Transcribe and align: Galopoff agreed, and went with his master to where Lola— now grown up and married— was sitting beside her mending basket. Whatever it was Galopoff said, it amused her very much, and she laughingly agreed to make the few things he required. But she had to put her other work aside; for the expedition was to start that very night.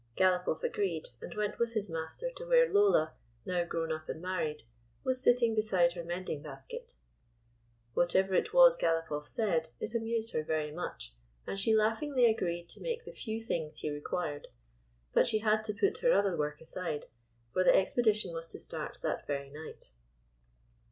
Galopoff 0.17 0.63
agreed, 0.63 1.09
and 1.21 1.35
went 1.35 1.59
with 1.59 1.73
his 1.73 1.87
master 1.87 2.31
to 2.35 2.43
where 2.47 2.67
Lola— 2.67 3.13
now 3.45 3.63
grown 3.63 3.91
up 3.91 4.09
and 4.09 4.19
married— 4.19 4.63
was 5.03 5.21
sitting 5.21 5.53
beside 5.53 5.93
her 5.93 6.03
mending 6.03 6.41
basket. 6.41 6.95
Whatever 7.93 8.33
it 8.33 8.51
was 8.51 8.77
Galopoff 8.77 9.27
said, 9.27 9.69
it 9.79 9.93
amused 9.93 10.33
her 10.33 10.41
very 10.41 10.71
much, 10.71 11.13
and 11.45 11.59
she 11.59 11.75
laughingly 11.75 12.25
agreed 12.25 12.67
to 12.69 12.81
make 12.81 13.05
the 13.05 13.11
few 13.13 13.43
things 13.43 13.77
he 13.81 13.91
required. 13.91 14.47
But 15.13 15.27
she 15.27 15.37
had 15.37 15.63
to 15.65 15.73
put 15.75 15.99
her 15.99 16.13
other 16.13 16.35
work 16.35 16.59
aside; 16.61 17.05
for 17.53 17.63
the 17.63 17.75
expedition 17.75 18.33
was 18.33 18.47
to 18.47 18.59
start 18.59 18.97
that 19.03 19.27
very 19.27 19.51
night. 19.51 19.91